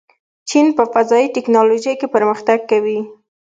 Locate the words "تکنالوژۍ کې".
1.37-2.07